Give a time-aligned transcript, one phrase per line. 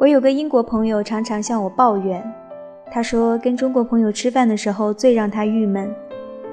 [0.00, 2.24] 我有个英国朋友常常向我抱怨，
[2.90, 5.94] 他说跟中国朋友吃饭的时候最让他郁闷，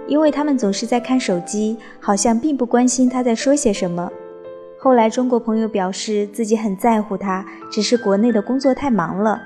[0.05, 4.11] 因为他们总是在看手机，好像并不关心他在说些什么。
[4.77, 9.41] 后来中国朋友表示自己很在乎他，只是国内的工作太忙了。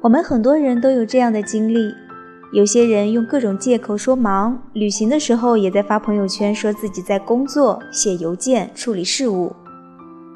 [0.00, 1.92] 我们很多人都有这样的经历，
[2.54, 9.54] 有些人用各种借口说忙，旅行的时候也在发朋友圈说自己在工作、写邮件、处理事务。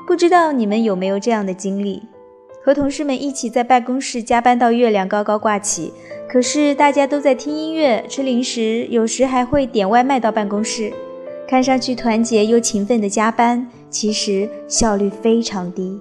[0.06, 2.02] 不知道你们有没有这样的经历？
[2.62, 5.93] 和同事们一起在办公室加班到月亮高高挂起，
[6.29, 10.93] 可是大家都在听音乐、吃零食，有时还会点外卖到办公室。
[11.48, 15.98] 看上去团结又勤奋的加班，其实效率非常低。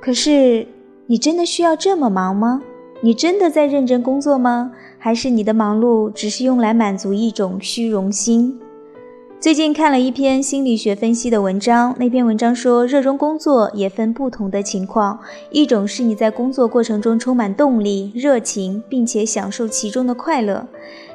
[0.00, 0.66] 可是，
[1.06, 2.62] 你真的需要这么忙吗？
[3.02, 4.72] 你真的在认真工作吗？
[4.98, 8.58] 还是你的忙碌只是用来满足一种虚荣心？
[9.40, 15.18] 最近看了一篇心理学分析的文章，那篇文章说，热衷工作也分不同的情况，
[15.50, 20.66] 一种是你在工作过程中充满动力、热情，并且享受其中的快乐；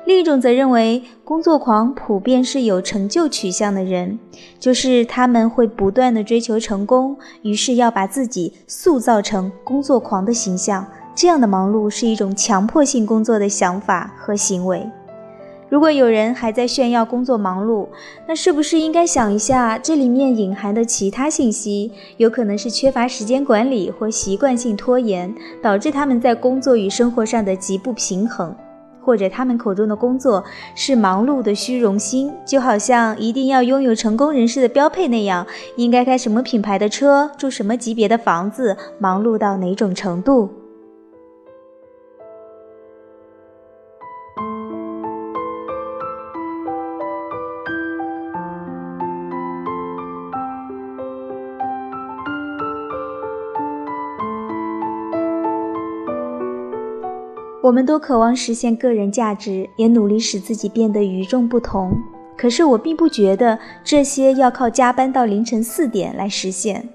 [0.05, 4.17] 另一种则认为，工作狂普遍是有成就取向的人，
[4.59, 10.88] 就是他们会不断的追求成功，于是要把自己塑造成工作狂的形象。
[11.16, 14.85] 这样的忙碌是一种强迫性工作的想法和行为。
[15.67, 17.88] 如果有人还在炫耀工作忙碌，
[18.27, 21.91] 那是不是应该想一下这里面隐含的其他信息？
[22.17, 28.53] 有可能是缺乏时间管理或习惯性拖延，导致他们在工作与生活上的极不平衡；
[29.03, 30.44] 或者他们口中的工作
[30.75, 35.45] 是忙碌的虚荣心，就好像一定要拥有成功人士的标配那样，
[35.77, 40.47] 应该开什么品牌的车，住什么级别的房子，忙碌到哪种程度？
[57.65, 61.97] 我们都渴望实现个人价值，也努力使自己变得与众不同。
[62.37, 66.87] 可是我并不觉得这些要靠加班到凌晨四点来实现。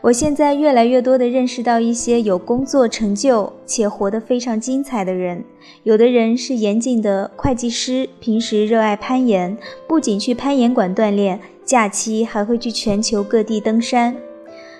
[0.00, 5.44] 我现在越来越多地认识到一些有工作成就且活得非常精彩的人。
[5.82, 9.54] 有的人是严谨的会计师，平时热爱攀岩，
[9.86, 14.16] 不仅去攀岩馆锻炼，假期还会去全球各地登山。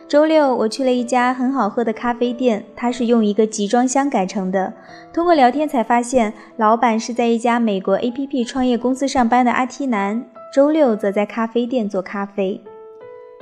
[0.09, 4.73] 周六，我去了一家很好喝的咖啡店，它是用一个集装箱改成的。
[5.13, 10.25] 通过聊天才发现，老板是在一家美国 APP 创业公司上班的 IT 男，
[10.55, 12.61] 周六则在咖啡店做咖啡。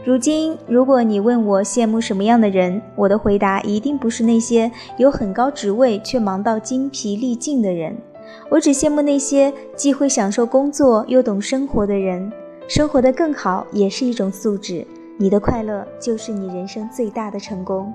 [0.06, 7.94] 如今，如果你问我羡慕什么样的人，我的回答一定不是那些有很高职位却忙到精疲力尽的人。
[8.48, 12.32] 我只羡慕那些既会享受工作又懂生活的人。
[12.66, 14.86] 生活的更好也是一种素质。
[15.16, 17.92] 你的快乐就是你人生最大的成功。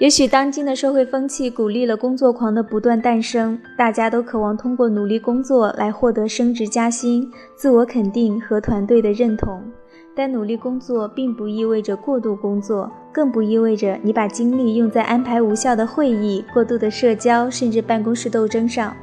[0.00, 9.62] 也许当今的社会风气鼓励了工作狂的不断诞生，大家都渴望通过努力工作来获得升职加薪、自我肯定和团队的认同。
[10.16, 18.94] 但努力工作并不意味着过度工作，更不意味着你把精力用在安排无效的会议、过度的社交，甚至办公室斗争上。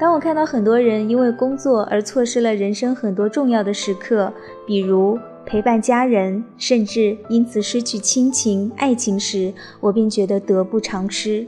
[0.00, 4.32] 当我看到很多人因为工作而错失了人生很多重要的时刻，
[4.66, 11.46] 比如陪伴家人，甚至因此失去亲情、爱情时，我便觉得得不偿失。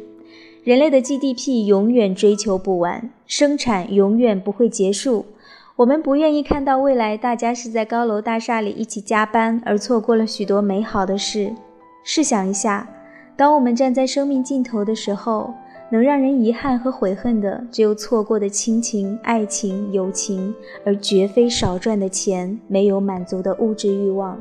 [0.62, 5.24] 人类的 GDP 永远追求不完，生产永远不会结束。
[5.80, 11.54] 我们不愿意看到未来，大家是在高楼大厦里一起加班，而错过了许多美好的事。
[12.04, 12.86] 试想一下，
[13.34, 15.54] 当我们站在生命尽头的时候，
[15.90, 24.38] 能让人遗憾和悔恨的，只有错过的亲情、爱情、友情，而绝非少赚的钱、没有满足的物质欲望。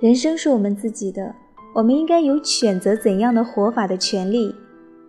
[0.00, 1.32] 人生是我们自己的，
[1.72, 4.52] 我们应该有选择怎样的活法的权利。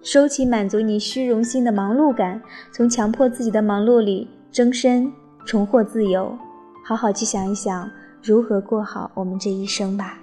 [0.04, 2.40] 收起满足你虚荣心的忙碌感，
[2.72, 4.28] 从强迫自己的忙碌里。
[4.56, 5.12] 终身
[5.46, 6.34] 重获自由，
[6.82, 7.92] 好好去想一想
[8.24, 10.18] 如何过好我们这一生吧。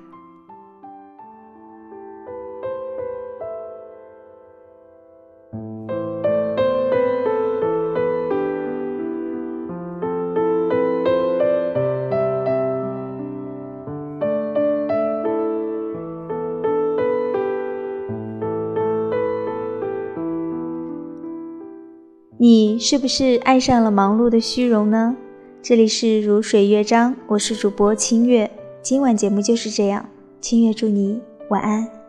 [22.42, 25.16] 你是不是爱上了忙碌的虚荣呢？
[25.62, 28.50] 这里是如水乐章，我是主播清月。
[28.82, 30.04] 今晚节目就是这样，
[30.40, 32.01] 清月祝你晚安。